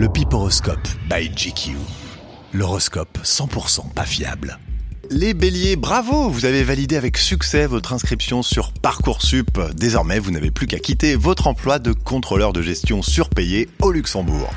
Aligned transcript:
Le 0.00 0.08
Piporoscope 0.08 0.88
by 1.10 1.28
GQ. 1.28 1.76
L'horoscope 2.54 3.18
100% 3.22 3.92
pas 3.92 4.06
fiable. 4.06 4.58
Les 5.10 5.34
béliers, 5.34 5.76
bravo 5.76 6.30
Vous 6.30 6.46
avez 6.46 6.64
validé 6.64 6.96
avec 6.96 7.18
succès 7.18 7.66
votre 7.66 7.92
inscription 7.92 8.42
sur 8.42 8.72
Parcoursup. 8.72 9.60
Désormais, 9.76 10.18
vous 10.18 10.30
n'avez 10.30 10.50
plus 10.50 10.66
qu'à 10.66 10.78
quitter 10.78 11.16
votre 11.16 11.48
emploi 11.48 11.78
de 11.78 11.92
contrôleur 11.92 12.54
de 12.54 12.62
gestion 12.62 13.02
surpayé 13.02 13.68
au 13.82 13.92
Luxembourg. 13.92 14.48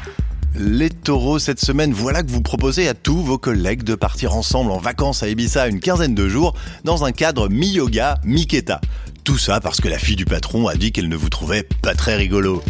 Les 0.55 0.89
taureaux, 0.89 1.39
cette 1.39 1.59
semaine, 1.59 1.91
voilà 1.91 2.23
que 2.23 2.31
vous 2.31 2.41
proposez 2.41 2.87
à 2.87 2.93
tous 2.93 3.21
vos 3.21 3.37
collègues 3.37 3.83
de 3.83 3.95
partir 3.95 4.37
ensemble 4.37 4.71
en 4.71 4.79
vacances 4.79 5.23
à 5.23 5.27
Ibiza 5.27 5.67
une 5.67 5.81
quinzaine 5.81 6.15
de 6.15 6.29
jours 6.29 6.55
dans 6.85 7.03
un 7.03 7.11
cadre 7.11 7.49
mi-yoga, 7.49 8.17
mi-keta. 8.23 8.79
Tout 9.25 9.37
ça 9.37 9.59
parce 9.59 9.81
que 9.81 9.89
la 9.89 9.99
fille 9.99 10.15
du 10.15 10.23
patron 10.23 10.69
a 10.69 10.75
dit 10.75 10.93
qu'elle 10.93 11.09
ne 11.09 11.17
vous 11.17 11.29
trouvait 11.29 11.67
pas 11.81 11.95
très 11.95 12.15
rigolo. 12.15 12.63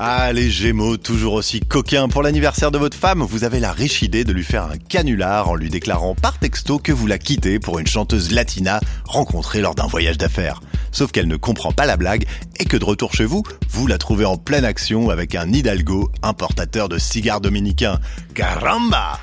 Ah, 0.00 0.32
les 0.32 0.48
Gémeaux, 0.48 0.96
toujours 0.96 1.32
aussi 1.32 1.58
coquins. 1.58 2.06
Pour 2.06 2.22
l'anniversaire 2.22 2.70
de 2.70 2.78
votre 2.78 2.96
femme, 2.96 3.22
vous 3.22 3.42
avez 3.42 3.58
la 3.58 3.72
riche 3.72 4.00
idée 4.02 4.22
de 4.22 4.32
lui 4.32 4.44
faire 4.44 4.62
un 4.62 4.76
canular 4.76 5.48
en 5.48 5.56
lui 5.56 5.70
déclarant 5.70 6.14
par 6.14 6.38
texto 6.38 6.78
que 6.78 6.92
vous 6.92 7.08
la 7.08 7.18
quittez 7.18 7.58
pour 7.58 7.80
une 7.80 7.86
chanteuse 7.88 8.30
latina 8.30 8.78
rencontrée 9.04 9.60
lors 9.60 9.74
d'un 9.74 9.88
voyage 9.88 10.16
d'affaires. 10.16 10.60
Sauf 10.92 11.10
qu'elle 11.10 11.26
ne 11.26 11.34
comprend 11.34 11.72
pas 11.72 11.84
la 11.84 11.96
blague 11.96 12.26
et 12.60 12.64
que 12.64 12.76
de 12.76 12.84
retour 12.84 13.12
chez 13.12 13.24
vous, 13.24 13.42
vous 13.70 13.88
la 13.88 13.98
trouvez 13.98 14.24
en 14.24 14.36
pleine 14.36 14.64
action 14.64 15.10
avec 15.10 15.34
un 15.34 15.52
Hidalgo, 15.52 16.12
importateur 16.22 16.88
de 16.88 16.98
cigares 16.98 17.40
dominicains. 17.40 17.98
Caramba! 18.34 19.18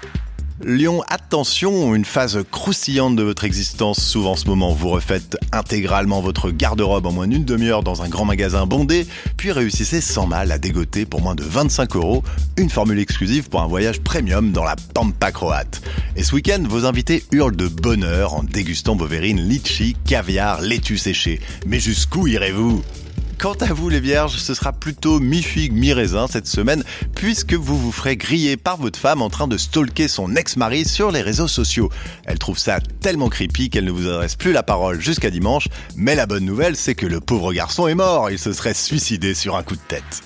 Lion, 0.64 1.04
attention, 1.10 1.94
une 1.96 2.06
phase 2.06 2.40
croustillante 2.50 3.18
de 3.18 3.24
votre 3.24 3.44
existence 3.44 4.00
s'ouvre 4.00 4.30
en 4.30 4.36
ce 4.38 4.46
moment. 4.46 4.72
Vous 4.72 4.88
refaites 4.88 5.36
intégralement 5.52 6.22
votre 6.22 6.50
garde-robe 6.50 7.08
en 7.08 7.12
moins 7.12 7.28
d'une 7.28 7.44
demi-heure 7.44 7.84
dans 7.84 8.04
un 8.04 8.08
grand 8.08 8.24
magasin 8.24 8.66
bondé, 8.66 9.06
puis 9.36 9.52
réussissez 9.52 10.00
sans 10.00 10.28
mal 10.28 10.54
à 10.54 10.58
dégoter 10.58 11.06
pour 11.06 11.22
moins 11.22 11.36
de 11.36 11.44
25 11.44 11.98
euros 11.98 12.24
une 12.56 12.70
formule 12.70 13.00
exclusive 13.00 13.50
pour 13.50 13.62
un 13.62 13.68
voyage 13.68 14.00
premium 14.00 14.54
dans 14.54 14.64
la 14.64 14.78
Pampa 14.94 15.34
croate. 15.34 15.82
Et 16.16 16.24
ce 16.24 16.34
week-end, 16.34 16.64
vos 16.70 16.86
invités 16.86 17.26
hurlent 17.34 17.58
de 17.58 17.68
bonheur 17.68 18.34
en 18.34 18.44
dégustant 18.44 18.96
vos 18.96 19.08
verrines 19.08 19.42
litchi, 19.42 19.98
caviar, 20.08 20.62
laitue 20.62 20.98
séchée. 20.98 21.42
Mais 21.68 21.82
jusqu'où 21.82 22.28
irez-vous? 22.28 22.82
Quant 23.38 23.54
à 23.54 23.74
vous 23.74 23.90
les 23.90 24.00
vierges, 24.00 24.38
ce 24.38 24.54
sera 24.54 24.72
plutôt 24.72 25.20
mi-figue, 25.20 25.74
mi-raisin 25.74 26.28
cette 26.28 26.48
semaine, 26.48 26.84
puisque 27.16 27.54
vous 27.54 27.78
vous 27.78 27.92
ferez 27.92 28.18
griller 28.18 28.58
par 28.58 28.78
votre 28.78 28.98
femme 28.98 29.22
en 29.22 29.30
train 29.30 29.48
de 29.48 29.58
stalker 29.58 30.08
son 30.08 30.36
ex-mari 30.36 30.86
sur 30.86 31.12
les 31.12 31.22
réseaux 31.22 31.48
sociaux. 31.48 31.90
Elle 32.26 32.40
trouve 32.40 32.58
ça 32.58 32.80
tellement 33.02 33.30
creepy 33.30 33.70
qu'elle 33.70 33.86
ne 33.86 33.92
vous 33.92 34.08
adresse 34.08 34.36
plus 34.36 34.54
la 34.54 34.64
parole 34.64 35.02
jusqu'à 35.02 35.30
dimanche, 35.30 35.68
mais 35.96 36.16
la 36.16 36.26
bonne 36.26 36.46
nouvelle 36.46 36.76
c'est 36.76 36.96
que 36.96 37.06
le 37.06 37.20
pauvre 37.20 37.54
garçon 37.54 37.88
est 37.88 37.96
mort, 37.96 38.32
il 38.32 38.40
se 38.40 38.54
serait 38.54 38.74
suicidé 38.74 39.34
sur 39.34 39.56
un 39.56 39.64
coup 39.64 39.76
de 39.76 39.82
tête. 39.88 40.24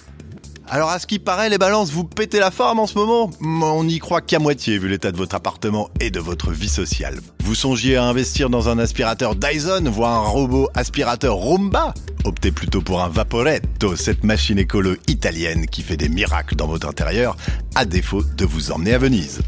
Alors 0.72 0.92
à 0.92 1.00
ce 1.00 1.08
qui 1.08 1.18
paraît, 1.18 1.50
les 1.50 1.58
balances, 1.58 1.90
vous 1.90 2.04
pétez 2.04 2.40
la 2.40 2.52
forme 2.52 2.80
en 2.80 2.86
ce 2.86 2.94
moment 2.94 3.32
On 3.42 3.84
n'y 3.84 3.98
croit 3.98 4.22
qu'à 4.22 4.38
moitié 4.38 4.78
vu 4.78 4.88
l'état 4.88 5.12
de 5.12 5.18
votre 5.18 5.36
appartement 5.36 5.90
et 6.00 6.12
de 6.12 6.20
votre 6.20 6.52
vie 6.52 6.70
sociale. 6.70 7.20
Vous 7.44 7.56
songiez 7.56 7.96
à 7.96 8.04
investir 8.04 8.52
dans 8.52 8.70
un 8.70 8.78
aspirateur 8.78 9.36
Dyson, 9.36 9.84
voire 9.92 10.24
un 10.24 10.28
robot 10.28 10.70
aspirateur 10.76 11.34
Roomba 11.36 11.96
Optez 12.24 12.52
plutôt 12.52 12.82
pour 12.82 13.02
un 13.02 13.10
Vaporetto, 13.10 13.96
cette 13.96 14.24
machine 14.24 14.60
écolo 14.60 14.96
italienne 15.08 15.66
qui 15.66 15.82
fait 15.82 15.98
des 15.98 16.10
miracles 16.10 16.56
dans 16.56 16.68
votre 16.68 16.88
intérieur, 16.88 17.36
à 17.74 17.86
défaut 17.86 18.22
de 18.22 18.46
vous 18.46 18.72
emmener 18.72 18.94
à 18.94 19.00
Venise. 19.00 19.40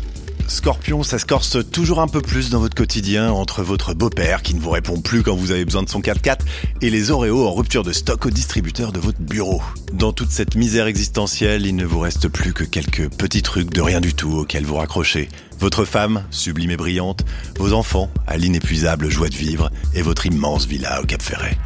Scorpion, 0.52 1.02
ça 1.02 1.18
se 1.18 1.60
toujours 1.60 2.02
un 2.02 2.08
peu 2.08 2.22
plus 2.22 2.50
dans 2.50 2.60
votre 2.60 2.76
quotidien 2.76 3.32
entre 3.32 3.64
votre 3.64 3.94
beau-père 3.94 4.42
qui 4.42 4.54
ne 4.54 4.60
vous 4.60 4.70
répond 4.70 5.00
plus 5.00 5.24
quand 5.24 5.34
vous 5.34 5.52
avez 5.52 5.64
besoin 5.64 5.82
de 5.82 5.90
son 5.90 6.02
4x4 6.02 6.40
et 6.82 6.90
les 6.90 7.10
Oreos 7.10 7.48
en 7.48 7.54
rupture 7.54 7.84
de 7.84 7.94
stock 7.94 8.26
au 8.26 8.30
distributeur 8.30 8.92
de 8.92 9.00
votre 9.00 9.22
bureau. 9.22 9.62
Dans 9.94 10.12
toute 10.12 10.30
cette 10.30 10.56
misère 10.56 10.88
existentielle, 10.88 11.66
il 11.66 11.76
ne 11.78 11.86
vous 11.86 12.00
reste 12.00 12.28
plus 12.28 12.54
que 12.54 12.66
quelques 12.66 13.10
petits 13.10 13.42
trucs 13.42 13.74
de 13.74 13.82
rien 13.82 14.02
du 14.02 14.14
tout 14.14 14.34
auxquels 14.34 14.66
vous 14.66 14.76
raccrochez. 14.76 15.30
Votre 15.60 15.86
femme, 15.86 16.26
sublime 16.32 16.72
et 16.72 16.78
brillante, 16.78 17.24
vos 17.58 17.72
enfants, 17.72 18.12
à 18.28 18.36
l'inépuisable 18.36 19.10
joie 19.10 19.30
de 19.30 19.36
vivre, 19.36 19.72
et 19.94 20.02
votre 20.02 20.26
immense 20.26 20.66
villa 20.66 21.02
au 21.02 21.06
Cap 21.06 21.22
Ferret. 21.22 21.58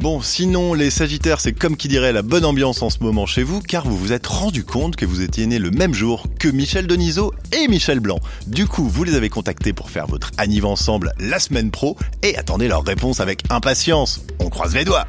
Bon, 0.00 0.20
sinon, 0.20 0.74
les 0.74 0.90
Sagittaires, 0.90 1.40
c'est 1.40 1.52
comme 1.52 1.76
qui 1.76 1.86
dirait 1.86 2.12
la 2.12 2.22
bonne 2.22 2.44
ambiance 2.44 2.82
en 2.82 2.90
ce 2.90 2.98
moment 3.00 3.26
chez 3.26 3.44
vous, 3.44 3.60
car 3.60 3.86
vous 3.86 3.96
vous 3.96 4.12
êtes 4.12 4.26
rendu 4.26 4.64
compte 4.64 4.96
que 4.96 5.06
vous 5.06 5.22
étiez 5.22 5.46
né 5.46 5.60
le 5.60 5.70
même 5.70 5.94
jour 5.94 6.26
que 6.40 6.48
Michel 6.48 6.88
Denisot 6.88 7.32
et 7.52 7.68
Michel 7.68 8.00
Blanc. 8.00 8.18
Du 8.48 8.66
coup, 8.66 8.88
vous 8.88 9.04
les 9.04 9.14
avez 9.14 9.30
contactés 9.30 9.72
pour 9.72 9.90
faire 9.90 10.08
votre 10.08 10.32
anniv 10.36 10.66
ensemble 10.66 11.12
la 11.20 11.38
semaine 11.38 11.70
pro, 11.70 11.96
et 12.24 12.36
attendez 12.36 12.66
leur 12.66 12.84
réponse 12.84 13.20
avec 13.20 13.44
impatience. 13.50 14.20
On 14.40 14.50
croise 14.50 14.74
les 14.74 14.84
doigts 14.84 15.06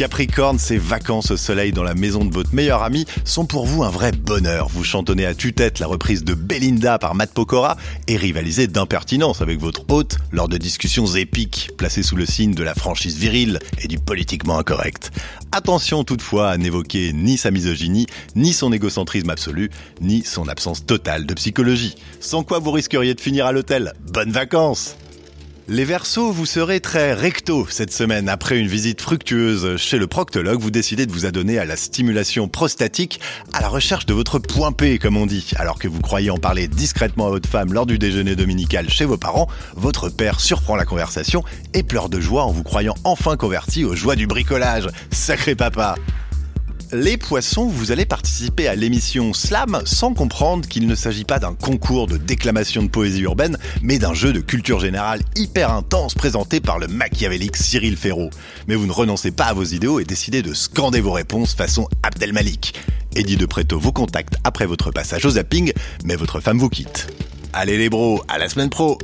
Capricorne, 0.00 0.58
ces 0.58 0.78
vacances 0.78 1.30
au 1.30 1.36
soleil 1.36 1.72
dans 1.72 1.82
la 1.82 1.92
maison 1.92 2.24
de 2.24 2.32
votre 2.32 2.54
meilleur 2.54 2.82
ami 2.82 3.04
sont 3.26 3.44
pour 3.44 3.66
vous 3.66 3.84
un 3.84 3.90
vrai 3.90 4.12
bonheur. 4.12 4.68
Vous 4.70 4.82
chantonnez 4.82 5.26
à 5.26 5.34
tue-tête 5.34 5.78
la 5.78 5.86
reprise 5.86 6.24
de 6.24 6.32
Belinda 6.32 6.98
par 6.98 7.14
Matt 7.14 7.34
Pokora 7.34 7.76
et 8.08 8.16
rivalisez 8.16 8.66
d'impertinence 8.66 9.42
avec 9.42 9.60
votre 9.60 9.84
hôte 9.90 10.16
lors 10.32 10.48
de 10.48 10.56
discussions 10.56 11.04
épiques 11.04 11.72
placées 11.76 12.02
sous 12.02 12.16
le 12.16 12.24
signe 12.24 12.54
de 12.54 12.62
la 12.62 12.74
franchise 12.74 13.18
virile 13.18 13.58
et 13.82 13.88
du 13.88 13.98
politiquement 13.98 14.58
incorrect. 14.58 15.10
Attention 15.52 16.02
toutefois 16.02 16.48
à 16.48 16.56
n'évoquer 16.56 17.12
ni 17.12 17.36
sa 17.36 17.50
misogynie, 17.50 18.06
ni 18.36 18.54
son 18.54 18.72
égocentrisme 18.72 19.28
absolu, 19.28 19.70
ni 20.00 20.24
son 20.24 20.48
absence 20.48 20.86
totale 20.86 21.26
de 21.26 21.34
psychologie. 21.34 21.96
Sans 22.20 22.42
quoi 22.42 22.58
vous 22.58 22.70
risqueriez 22.70 23.12
de 23.12 23.20
finir 23.20 23.44
à 23.44 23.52
l'hôtel? 23.52 23.92
Bonnes 24.10 24.32
vacances 24.32 24.96
les 25.70 25.84
Verseaux, 25.84 26.32
vous 26.32 26.46
serez 26.46 26.80
très 26.80 27.14
recto 27.14 27.64
cette 27.70 27.92
semaine. 27.92 28.28
Après 28.28 28.58
une 28.58 28.66
visite 28.66 29.00
fructueuse 29.00 29.76
chez 29.76 29.98
le 29.98 30.08
proctologue, 30.08 30.60
vous 30.60 30.72
décidez 30.72 31.06
de 31.06 31.12
vous 31.12 31.26
adonner 31.26 31.60
à 31.60 31.64
la 31.64 31.76
stimulation 31.76 32.48
prostatique, 32.48 33.20
à 33.52 33.60
la 33.60 33.68
recherche 33.68 34.04
de 34.04 34.12
votre 34.12 34.40
point 34.40 34.72
P, 34.72 34.98
comme 34.98 35.16
on 35.16 35.26
dit. 35.26 35.52
Alors 35.56 35.78
que 35.78 35.86
vous 35.86 36.00
croyez 36.00 36.30
en 36.30 36.38
parler 36.38 36.66
discrètement 36.66 37.28
à 37.28 37.30
votre 37.30 37.48
femme 37.48 37.72
lors 37.72 37.86
du 37.86 37.98
déjeuner 37.98 38.34
dominical 38.34 38.90
chez 38.90 39.04
vos 39.04 39.16
parents, 39.16 39.46
votre 39.76 40.08
père 40.08 40.40
surprend 40.40 40.74
la 40.74 40.84
conversation 40.84 41.44
et 41.72 41.84
pleure 41.84 42.08
de 42.08 42.18
joie 42.18 42.42
en 42.42 42.50
vous 42.50 42.64
croyant 42.64 42.94
enfin 43.04 43.36
converti 43.36 43.84
aux 43.84 43.94
joies 43.94 44.16
du 44.16 44.26
bricolage. 44.26 44.88
Sacré 45.12 45.54
papa 45.54 45.94
les 46.92 47.16
poissons, 47.16 47.66
vous 47.66 47.92
allez 47.92 48.04
participer 48.04 48.66
à 48.66 48.74
l'émission 48.74 49.32
Slam 49.32 49.82
sans 49.84 50.14
comprendre 50.14 50.68
qu'il 50.68 50.86
ne 50.86 50.94
s'agit 50.94 51.24
pas 51.24 51.38
d'un 51.38 51.54
concours 51.54 52.06
de 52.06 52.16
déclamation 52.16 52.82
de 52.82 52.88
poésie 52.88 53.20
urbaine, 53.20 53.58
mais 53.82 53.98
d'un 53.98 54.14
jeu 54.14 54.32
de 54.32 54.40
culture 54.40 54.80
générale 54.80 55.20
hyper 55.36 55.70
intense 55.70 56.14
présenté 56.14 56.60
par 56.60 56.78
le 56.78 56.88
machiavélique 56.88 57.56
Cyril 57.56 57.96
Ferraud. 57.96 58.30
Mais 58.66 58.74
vous 58.74 58.86
ne 58.86 58.92
renoncez 58.92 59.30
pas 59.30 59.44
à 59.44 59.52
vos 59.52 59.64
idéaux 59.64 60.00
et 60.00 60.04
décidez 60.04 60.42
de 60.42 60.54
scander 60.54 61.00
vos 61.00 61.12
réponses 61.12 61.54
façon 61.54 61.88
Abdelmalik. 62.02 62.74
Eddie 63.14 63.36
de 63.36 63.46
Preto 63.46 63.78
vous 63.78 63.92
contacte 63.92 64.34
après 64.44 64.66
votre 64.66 64.90
passage 64.90 65.24
au 65.24 65.30
zapping, 65.30 65.72
mais 66.04 66.16
votre 66.16 66.40
femme 66.40 66.58
vous 66.58 66.68
quitte. 66.68 67.08
Allez 67.52 67.78
les 67.78 67.90
bros, 67.90 68.22
à 68.28 68.38
la 68.38 68.48
semaine 68.48 68.70
pro 68.70 68.98